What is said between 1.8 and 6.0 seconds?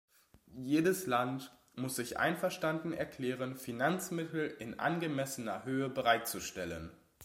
sich einverstanden erklären, Finanzmittel in angemessener Höhe